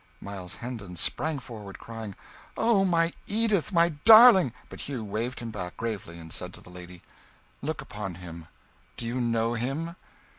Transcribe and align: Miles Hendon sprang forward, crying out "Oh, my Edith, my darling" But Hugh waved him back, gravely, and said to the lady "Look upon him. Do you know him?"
Miles 0.19 0.55
Hendon 0.55 0.95
sprang 0.95 1.37
forward, 1.37 1.77
crying 1.77 2.13
out 2.13 2.15
"Oh, 2.57 2.83
my 2.83 3.13
Edith, 3.27 3.71
my 3.71 3.89
darling" 4.03 4.51
But 4.69 4.81
Hugh 4.89 5.03
waved 5.03 5.41
him 5.41 5.51
back, 5.51 5.77
gravely, 5.77 6.17
and 6.17 6.33
said 6.33 6.55
to 6.55 6.59
the 6.59 6.71
lady 6.71 7.03
"Look 7.61 7.81
upon 7.83 8.15
him. 8.15 8.47
Do 8.97 9.05
you 9.05 9.21
know 9.21 9.53
him?" 9.53 9.95